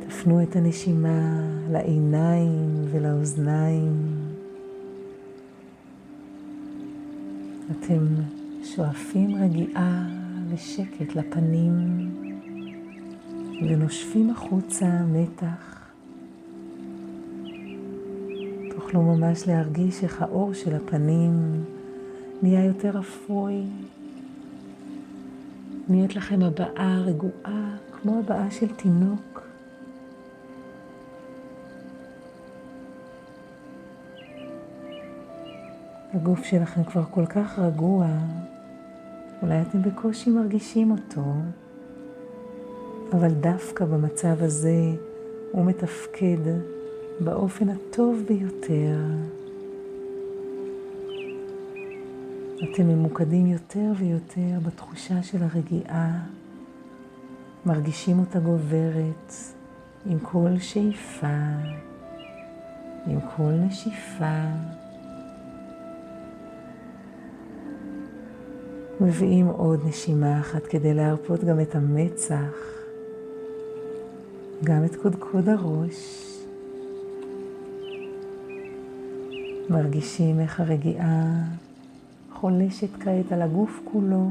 תפנו 0.00 0.42
את 0.42 0.56
הנשימה 0.56 1.40
לעיניים 1.70 2.84
ולאוזניים. 2.90 3.92
אתם 7.70 8.06
שואפים 8.64 9.34
רגיעה 9.34 10.21
ושקט 10.52 11.16
לפנים 11.16 12.10
ונושפים 13.68 14.30
החוצה 14.30 14.86
מתח. 15.12 15.90
תוכלו 18.70 19.02
ממש 19.02 19.48
להרגיש 19.48 20.04
איך 20.04 20.22
האור 20.22 20.54
של 20.54 20.74
הפנים 20.74 21.64
נהיה 22.42 22.64
יותר 22.64 22.98
אפוי. 22.98 23.62
נהיית 25.88 26.16
לכם 26.16 26.42
הבעה 26.42 26.98
רגועה 26.98 27.76
כמו 27.92 28.18
הבעה 28.18 28.50
של 28.50 28.74
תינוק. 28.74 29.42
הגוף 36.14 36.44
שלכם 36.44 36.84
כבר 36.84 37.04
כל 37.10 37.26
כך 37.26 37.58
רגוע, 37.58 38.06
אולי 39.42 39.62
אתם 39.62 39.82
בקושי 39.82 40.30
מרגישים 40.30 40.90
אותו, 40.90 41.24
אבל 43.12 43.30
דווקא 43.30 43.84
במצב 43.84 44.42
הזה 44.42 44.94
הוא 45.52 45.64
מתפקד 45.64 46.36
באופן 47.20 47.68
הטוב 47.68 48.22
ביותר. 48.28 48.98
אתם 52.64 52.88
ממוקדים 52.88 53.46
יותר 53.46 53.92
ויותר 53.98 54.58
בתחושה 54.66 55.22
של 55.22 55.38
הרגיעה, 55.42 56.18
מרגישים 57.66 58.18
אותה 58.18 58.38
גוברת 58.38 59.32
עם 60.06 60.18
כל 60.18 60.58
שאיפה, 60.58 61.36
עם 63.06 63.18
כל 63.36 63.52
נשיפה. 63.52 64.44
מביאים 69.02 69.46
עוד 69.46 69.80
נשימה 69.86 70.40
אחת 70.40 70.66
כדי 70.66 70.94
להרפות 70.94 71.44
גם 71.44 71.60
את 71.60 71.74
המצח, 71.74 72.82
גם 74.64 74.84
את 74.84 74.96
קודקוד 74.96 75.48
הראש. 75.48 76.28
מרגישים 79.70 80.40
איך 80.40 80.60
הרגיעה 80.60 81.42
חולשת 82.32 82.88
כעת 83.00 83.32
על 83.32 83.42
הגוף 83.42 83.80
כולו, 83.84 84.30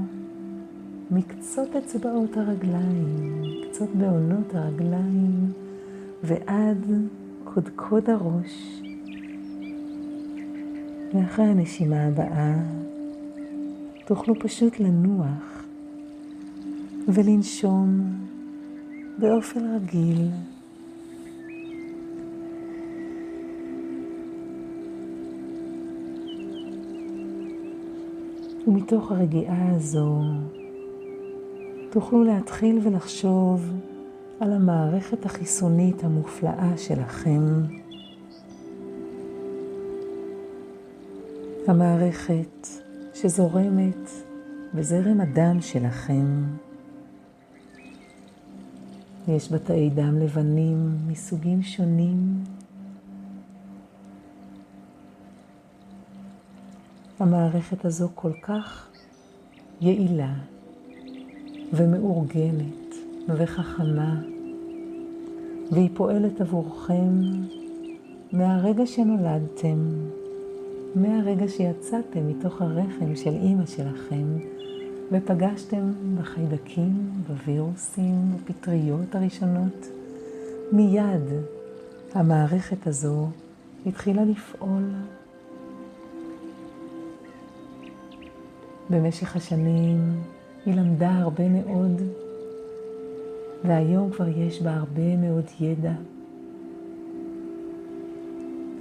מקצות 1.12 1.76
אצבעות 1.76 2.38
הרגליים, 2.38 3.44
קצות 3.70 3.90
בעונות 3.96 4.56
הרגליים 4.56 5.52
ועד 6.24 6.86
קודקוד 7.44 8.10
הראש. 8.10 8.82
ואחרי 11.14 11.46
הנשימה 11.46 12.04
הבאה 12.04 12.81
תוכלו 14.06 14.36
פשוט 14.40 14.80
לנוח 14.80 15.66
ולנשום 17.08 18.02
באופן 19.18 19.76
רגיל. 19.76 20.30
ומתוך 28.68 29.12
הרגיעה 29.12 29.76
הזו 29.76 30.22
תוכלו 31.90 32.24
להתחיל 32.24 32.80
ולחשוב 32.84 33.72
על 34.40 34.54
המערכת 34.54 35.26
החיסונית 35.26 36.04
המופלאה 36.04 36.78
שלכם. 36.78 37.42
המערכת 41.68 42.68
שזורמת 43.22 44.10
בזרם 44.74 45.22
הדם 45.22 45.58
שלכם. 45.62 46.44
יש 49.28 49.52
בה 49.52 49.60
תאי 49.60 49.90
דם 49.90 50.20
לבנים 50.20 50.98
מסוגים 51.08 51.62
שונים. 51.62 52.44
המערכת 57.20 57.86
הזו 57.86 58.10
כל 58.16 58.32
כך 58.42 58.90
יעילה 59.82 60.34
ומאורגנת 61.74 62.96
וחכמה, 63.28 64.22
והיא 65.72 65.90
פועלת 65.94 66.42
עבורכם 66.42 67.22
מהרגע 68.32 68.86
שנולדתם. 68.86 69.78
מהרגע 70.96 71.48
שיצאתם 71.48 72.28
מתוך 72.28 72.62
הרחם 72.62 73.16
של 73.16 73.30
אימא 73.30 73.66
שלכם 73.66 74.38
ופגשתם 75.12 75.92
בחיידקים, 76.18 77.12
בווירוסים, 77.28 78.36
בפטריות 78.36 79.16
הראשונות, 79.16 79.88
מיד 80.72 81.22
המערכת 82.14 82.88
הזו 82.88 83.28
התחילה 83.86 84.24
לפעול. 84.26 84.84
במשך 88.90 89.36
השנים 89.36 90.22
היא 90.66 90.76
למדה 90.76 91.12
הרבה 91.12 91.50
מאוד, 91.50 92.02
והיום 93.64 94.12
כבר 94.12 94.28
יש 94.28 94.62
בה 94.62 94.74
הרבה 94.74 95.18
מאוד 95.18 95.46
ידע. 95.60 95.94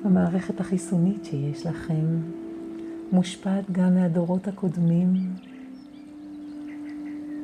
המערכת 0.04 0.60
החיסונית 0.60 1.24
שיש 1.24 1.66
לכם 1.66 2.20
מושפעת 3.12 3.70
גם 3.72 3.94
מהדורות 3.94 4.48
הקודמים, 4.48 5.14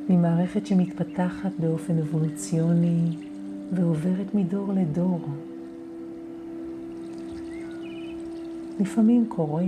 ממערכת 0.09 0.66
שמתפתחת 0.66 1.51
באופן 1.59 1.99
אבולוציוני 1.99 3.16
ועוברת 3.73 4.35
מדור 4.35 4.73
לדור. 4.73 5.21
לפעמים 8.81 9.27
קורה 9.29 9.64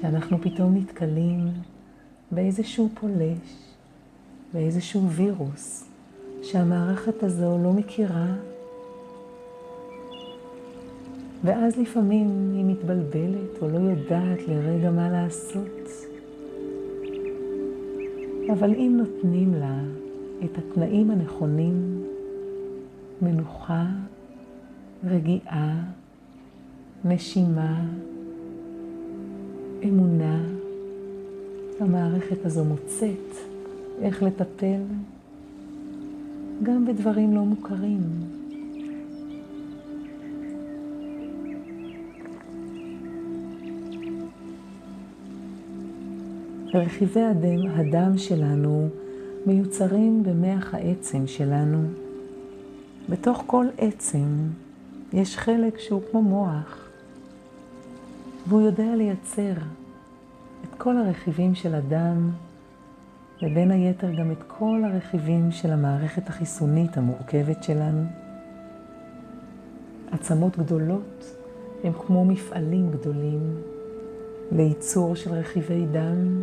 שאנחנו 0.00 0.38
פתאום 0.40 0.76
נתקלים 0.76 1.48
באיזשהו 2.30 2.88
פולש, 2.94 3.74
באיזשהו 4.52 5.10
וירוס, 5.10 5.88
שהמערכת 6.42 7.22
הזו 7.22 7.58
לא 7.62 7.72
מכירה, 7.72 8.26
ואז 11.44 11.76
לפעמים 11.76 12.52
היא 12.54 12.64
מתבלבלת 12.64 13.62
או 13.62 13.68
לא 13.68 13.78
יודעת 13.78 14.48
לרגע 14.48 14.90
מה 14.90 15.10
לעשות. 15.10 15.88
אבל 18.52 18.74
אם 18.74 18.94
נותנים 18.98 19.54
לה 19.54 19.80
את 20.44 20.58
התנאים 20.58 21.10
הנכונים, 21.10 22.04
מנוחה, 23.22 23.86
רגיעה, 25.04 25.82
נשימה, 27.04 27.84
אמונה, 29.84 30.42
המערכת 31.80 32.46
הזו 32.46 32.64
מוצאת 32.64 33.36
איך 34.02 34.22
לטפל 34.22 34.80
גם 36.62 36.86
בדברים 36.86 37.34
לא 37.34 37.44
מוכרים. 37.44 38.00
רכיבי 46.74 47.22
הדם, 47.22 47.70
הדם 47.74 48.18
שלנו 48.18 48.88
מיוצרים 49.46 50.22
במח 50.22 50.74
העצם 50.74 51.26
שלנו. 51.26 51.82
בתוך 53.08 53.42
כל 53.46 53.66
עצם 53.78 54.26
יש 55.12 55.38
חלק 55.38 55.78
שהוא 55.78 56.02
כמו 56.10 56.22
מוח, 56.22 56.88
והוא 58.48 58.60
יודע 58.60 58.96
לייצר 58.96 59.52
את 60.64 60.74
כל 60.78 60.96
הרכיבים 60.96 61.54
של 61.54 61.74
הדם, 61.74 62.30
ובין 63.42 63.70
היתר 63.70 64.10
גם 64.10 64.30
את 64.30 64.42
כל 64.46 64.82
הרכיבים 64.84 65.52
של 65.52 65.70
המערכת 65.70 66.28
החיסונית 66.28 66.96
המורכבת 66.96 67.62
שלנו. 67.62 68.04
עצמות 70.10 70.58
גדולות 70.58 71.36
הם 71.84 71.92
כמו 71.92 72.24
מפעלים 72.24 72.90
גדולים 72.90 73.54
לייצור 74.52 75.16
של 75.16 75.32
רכיבי 75.32 75.86
דם, 75.92 76.42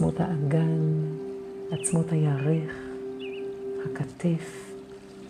עצמות 0.00 0.20
האגן, 0.20 0.78
עצמות 1.70 2.12
הירך, 2.12 2.74
הכתף. 3.84 4.72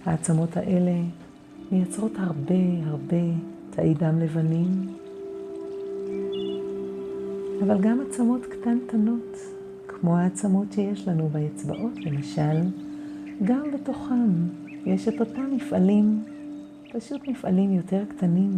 העצמות 0.05 0.57
האלה 0.57 0.93
מייצרות 1.73 2.13
הרבה 2.17 2.55
הרבה 2.87 3.17
תאי 3.71 3.95
דם 3.95 4.19
לבנים, 4.21 4.69
אבל 7.63 7.81
גם 7.81 8.01
עצמות 8.09 8.47
קטנטנות, 8.47 9.37
כמו 9.89 10.17
העצמות 10.17 10.73
שיש 10.73 11.09
לנו 11.09 11.29
באצבעות 11.29 11.97
למשל, 11.97 12.57
גם 13.45 13.63
בתוכם 13.75 14.31
יש 14.87 15.09
את 15.09 15.21
אותם 15.21 15.47
מפעלים, 15.57 16.25
פשוט 16.93 17.29
מפעלים 17.29 17.71
יותר 17.73 18.03
קטנים. 18.09 18.53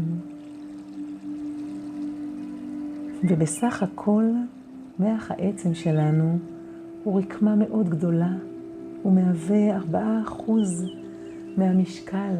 ובסך 3.29 3.83
הכל, 3.83 4.25
מח 4.98 5.31
העצם 5.31 5.74
שלנו 5.74 6.38
הוא 7.05 7.18
רקמה 7.18 7.55
מאוד 7.55 7.88
גדולה, 7.88 8.33
הוא 9.02 9.12
מהווה 9.12 9.78
4% 9.78 10.50
מהמשקל 11.57 12.35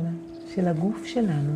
של 0.47 0.69
הגוף 0.69 1.05
שלנו. 1.05 1.53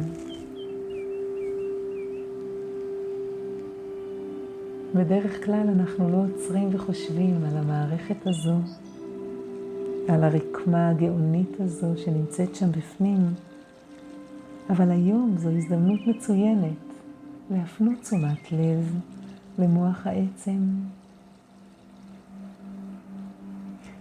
בדרך 4.95 5.45
כלל 5.45 5.69
אנחנו 5.69 6.11
לא 6.11 6.25
עוצרים 6.25 6.69
וחושבים 6.73 7.45
על 7.45 7.57
המערכת 7.57 8.27
הזו, 8.27 8.57
על 10.09 10.25
הרקמה 10.25 10.89
הגאונית 10.89 11.61
הזו 11.61 11.87
שנמצאת 11.97 12.55
שם 12.55 12.73
בפנים, 12.73 13.21
אבל 14.71 14.91
היום 14.91 15.35
זו 15.39 15.49
הזדמנות 15.51 16.01
מצוינת 16.07 16.73
להפנות 17.51 18.01
תשומת 18.01 18.53
לב 18.53 19.01
למוח 19.59 20.07
העצם, 20.07 20.59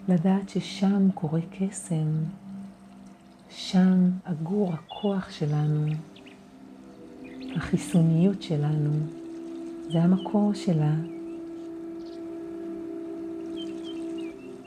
לדעת 0.10 0.50
ששם 0.50 1.12
קורה 1.14 1.40
קסם, 1.60 2.08
שם 3.50 4.10
אגור 4.24 4.74
הכוח 4.74 5.32
שלנו, 5.32 5.88
החיסוניות 7.56 8.42
שלנו. 8.42 8.92
זה 9.92 10.04
המקור 10.04 10.54
שלה. 10.54 10.94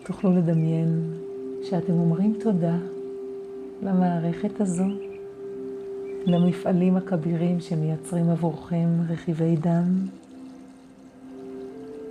תוכלו 0.05 0.37
לדמיין 0.37 1.15
שאתם 1.63 1.93
אומרים 1.93 2.35
תודה 2.41 2.77
למערכת 3.83 4.61
הזו, 4.61 4.87
למפעלים 6.27 6.97
הכבירים 6.97 7.61
שמייצרים 7.61 8.31
עבורכם 8.31 8.89
רכיבי 9.09 9.57
דם. 9.57 10.07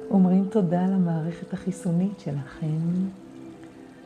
אומרים 0.10 0.46
תודה 0.50 0.86
למערכת 0.86 1.54
החיסונית 1.54 2.20
שלכם, 2.20 2.78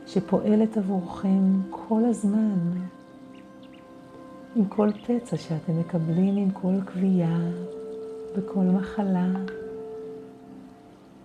שפועלת 0.06 0.76
עבורכם 0.76 1.60
כל 1.70 2.04
הזמן, 2.04 2.58
עם 4.56 4.64
כל 4.64 4.90
פצע 5.06 5.36
שאתם 5.36 5.80
מקבלים, 5.80 6.36
עם 6.36 6.50
כל 6.50 6.74
כווייה, 6.92 7.38
בכל 8.36 8.64
מחלה, 8.64 9.28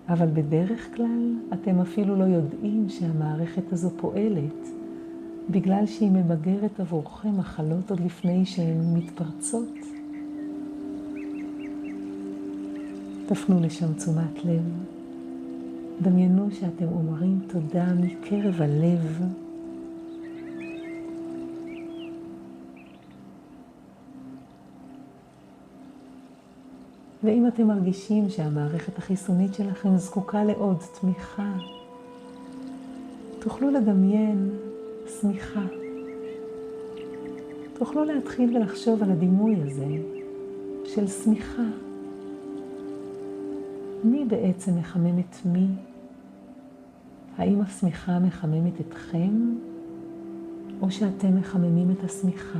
אבל 0.10 0.28
בדרך 0.34 0.96
כלל 0.96 1.34
אתם 1.54 1.80
אפילו 1.80 2.16
לא 2.16 2.24
יודעים 2.24 2.90
שהמערכת 2.90 3.74
הזו 3.74 3.90
פועלת, 3.98 4.68
בגלל 5.50 5.86
שהיא 5.86 6.12
ממגרת 6.12 6.80
עבורכם 6.80 7.38
מחלות 7.38 7.90
עוד 7.90 8.00
לפני 8.00 8.46
שהן 8.46 8.94
מתפרצות. 8.94 9.74
תפנו 13.28 13.60
לשם 13.62 13.94
תשומת 13.94 14.46
לב. 14.46 14.62
דמיינו 16.02 16.48
שאתם 16.52 16.86
אומרים 16.86 17.40
תודה 17.48 17.94
מקרב 17.94 18.62
הלב. 18.62 19.22
ואם 27.24 27.48
אתם 27.48 27.68
מרגישים 27.68 28.30
שהמערכת 28.30 28.98
החיסונית 28.98 29.54
שלכם 29.54 29.98
זקוקה 29.98 30.44
לעוד 30.44 30.78
תמיכה, 31.02 31.54
תוכלו 33.40 33.72
לדמיין 33.72 34.50
שמיכה. 35.22 35.66
תוכלו 37.74 38.04
להתחיל 38.04 38.58
ולחשוב 38.58 39.04
על 39.04 39.12
הדימוי 39.12 39.56
הזה 39.56 39.88
של 40.86 41.08
שמיכה. 41.08 41.87
מי 44.04 44.26
בעצם 44.26 44.78
מחמם 44.78 45.20
את 45.20 45.36
מי? 45.46 45.68
האם 47.38 47.62
השמיכה 47.62 48.20
מחממת 48.20 48.82
אתכם, 48.82 49.56
או 50.82 50.92
שאתם 50.92 51.38
מחממים 51.38 51.92
את 51.92 52.04
השמיכה? 52.04 52.60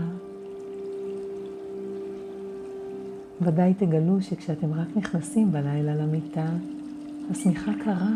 ודאי 3.42 3.74
תגלו 3.74 4.22
שכשאתם 4.22 4.74
רק 4.74 4.88
נכנסים 4.96 5.52
בלילה 5.52 5.96
למיטה, 5.96 6.48
השמיכה 7.32 7.72
קרה. 7.84 8.12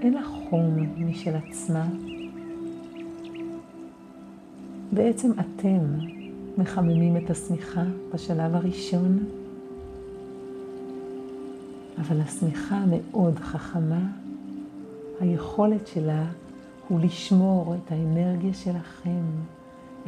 אין 0.00 0.14
לה 0.14 0.22
חום 0.24 0.76
משל 0.98 1.36
עצמה. 1.36 1.86
בעצם 4.92 5.30
אתם 5.32 5.78
מחממים 6.58 7.16
את 7.16 7.30
השמיכה 7.30 7.84
בשלב 8.14 8.54
הראשון, 8.54 9.18
אבל 11.98 12.20
השמיכה 12.20 12.84
מאוד 12.88 13.38
חכמה. 13.38 14.08
היכולת 15.20 15.86
שלה 15.86 16.24
הוא 16.88 17.00
לשמור 17.00 17.74
את 17.74 17.92
האנרגיה 17.92 18.54
שלכם, 18.54 19.22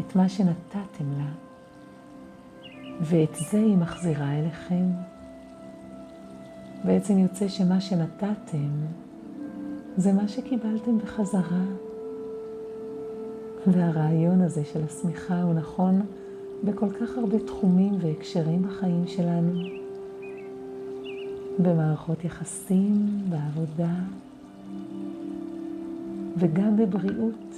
את 0.01 0.17
מה 0.17 0.29
שנתתם 0.29 1.13
לה. 1.19 1.31
ואת 3.01 3.35
זה 3.51 3.59
היא 3.59 3.77
מחזירה 3.77 4.39
אליכם. 4.39 4.85
בעצם 6.85 7.19
יוצא 7.19 7.49
שמה 7.49 7.81
שנתתם 7.81 8.71
זה 9.97 10.13
מה 10.13 10.29
שקיבלתם 10.29 10.99
בחזרה. 10.99 11.65
והרעיון 13.67 14.41
הזה 14.41 14.65
של 14.65 14.81
השמיכה 14.85 15.43
הוא 15.43 15.55
נכון 15.55 16.01
בכל 16.65 16.91
כך 16.91 17.19
הרבה 17.19 17.39
תחומים 17.39 17.95
והקשרים 18.01 18.63
בחיים 18.63 19.07
שלנו. 19.07 19.84
במערכות 21.59 22.25
יחסים, 22.25 23.07
בעבודה, 23.29 23.95
וגם 26.37 26.77
בבריאות. 26.77 27.55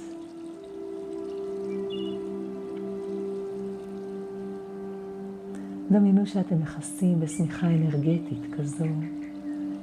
דמיינו 5.91 6.25
שאתם 6.25 6.59
מכסים 6.61 7.19
בשמיכה 7.19 7.67
אנרגטית 7.67 8.53
כזו 8.57 8.85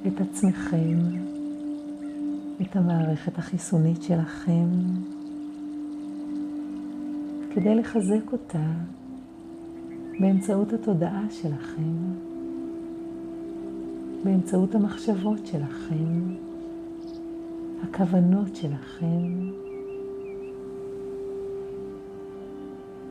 את 0.07 0.21
עצמכם, 0.21 0.97
את 2.61 2.75
המערכת 2.75 3.37
החיסונית 3.37 4.03
שלכם, 4.03 4.67
כדי 7.53 7.75
לחזק 7.75 8.31
אותה 8.31 8.71
באמצעות 10.19 10.73
התודעה 10.73 11.23
שלכם, 11.29 12.24
באמצעות 14.25 14.75
המחשבות 14.75 15.45
שלכם, 15.45 16.35
הכוונות 17.83 18.55
שלכם. 18.55 19.49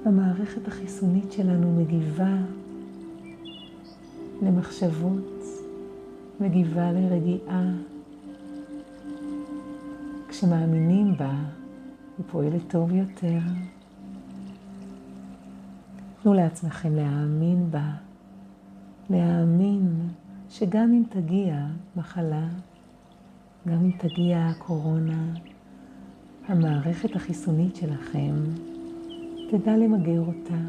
המערכת 0.05 0.69
החיסונית 0.69 1.33
שלנו 1.33 1.73
מגיבה 1.73 2.37
למחשבות, 4.43 5.43
מגיבה 6.41 6.93
לרגיעה. 6.93 7.71
כשמאמינים 10.29 11.17
בה, 11.17 11.35
היא 12.19 12.27
פועלת 12.31 12.63
טוב 12.69 12.93
יותר. 12.93 13.39
תנו 16.23 16.35
לעצמכם 16.35 16.95
להאמין 16.95 17.71
בה, 17.71 17.91
להאמין 19.11 20.09
שגם 20.59 20.93
אם 20.93 21.03
תגיע 21.09 21.67
מחלה, 21.97 22.49
גם 23.69 23.79
אם 23.85 23.91
תגיע 23.99 24.39
הקורונה, 24.39 25.35
המערכת 26.47 27.17
החיסונית 27.17 27.77
שלכם 27.77 28.35
תדע 29.51 29.77
למגר 29.77 30.21
אותה. 30.21 30.61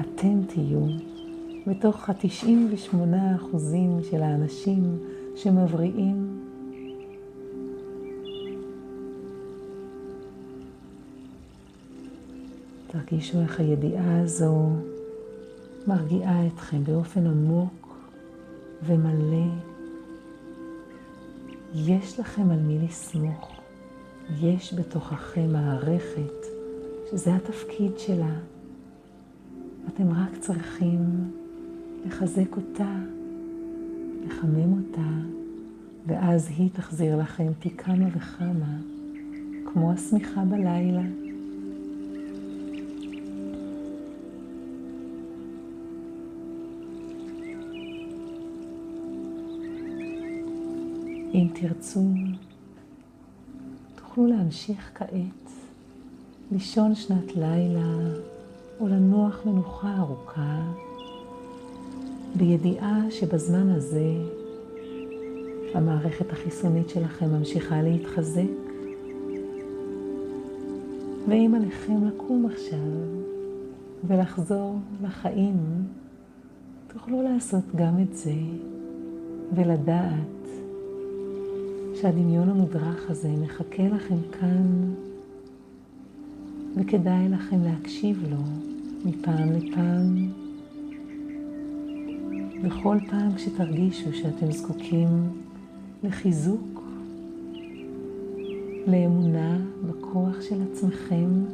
אתם 0.00 0.40
תהיו 0.46 0.86
בתוך 1.66 2.10
ה-98% 2.10 3.56
של 4.10 4.22
האנשים 4.22 4.98
שמבריאים. 5.36 6.40
תרגישו 12.86 13.40
איך 13.40 13.60
הידיעה 13.60 14.20
הזו 14.22 14.68
מרגיעה 15.86 16.46
אתכם 16.46 16.84
באופן 16.84 17.26
עמוק 17.26 17.85
ומלא. 18.82 19.46
יש 21.74 22.20
לכם 22.20 22.50
על 22.50 22.58
מי 22.58 22.78
לסמוך. 22.78 23.60
יש 24.40 24.74
בתוככם 24.74 25.52
מערכת 25.52 26.46
שזה 27.10 27.34
התפקיד 27.34 27.98
שלה. 27.98 28.34
אתם 29.88 30.10
רק 30.10 30.38
צריכים 30.40 31.30
לחזק 32.06 32.56
אותה, 32.56 32.96
לחמם 34.26 34.72
אותה, 34.72 35.08
ואז 36.06 36.48
היא 36.58 36.70
תחזיר 36.72 37.16
לכם 37.16 37.52
פי 37.60 37.70
כמה 37.70 38.08
וכמה, 38.16 38.76
כמו 39.72 39.92
השמיכה 39.92 40.44
בלילה. 40.44 41.25
אם 51.36 51.48
תרצו, 51.54 52.04
תוכלו 53.94 54.26
להמשיך 54.26 54.90
כעת 54.94 55.50
לישון 56.52 56.94
שנת 56.94 57.36
לילה 57.36 57.94
או 58.80 58.88
לנוח 58.88 59.46
מנוחה 59.46 59.96
ארוכה, 59.98 60.72
בידיעה 62.36 63.10
שבזמן 63.10 63.68
הזה 63.70 64.12
המערכת 65.74 66.32
החיסונית 66.32 66.88
שלכם 66.88 67.30
ממשיכה 67.30 67.82
להתחזק, 67.82 68.42
ואם 71.28 71.52
עליכם 71.56 72.06
לקום 72.06 72.46
עכשיו 72.46 72.78
ולחזור 74.04 74.78
לחיים, 75.02 75.56
תוכלו 76.92 77.22
לעשות 77.22 77.64
גם 77.74 78.00
את 78.02 78.16
זה 78.16 78.34
ולדעת 79.54 80.36
שהדמיון 82.00 82.48
המודרך 82.48 83.10
הזה 83.10 83.28
מחכה 83.28 83.82
לכם 83.82 84.16
כאן, 84.32 84.94
וכדאי 86.76 87.28
לכם 87.28 87.64
להקשיב 87.64 88.24
לו 88.30 88.36
מפעם 89.04 89.52
לפעם. 89.52 90.32
בכל 92.62 92.96
פעם 93.10 93.34
כשתרגישו 93.34 94.12
שאתם 94.12 94.52
זקוקים 94.52 95.08
לחיזוק, 96.04 96.82
לאמונה 98.86 99.58
בכוח 99.86 100.40
של 100.40 100.56
עצמכם, 100.72 101.44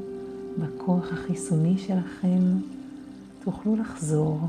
בכוח 0.59 1.13
החיסוני 1.13 1.79
שלכם, 1.79 2.41
תוכלו 3.45 3.77
לחזור 3.77 4.41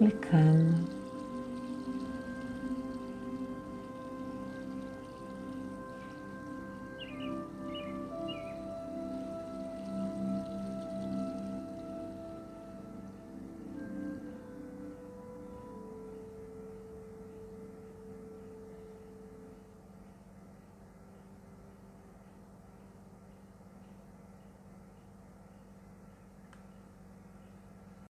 לכאן. 0.00 0.66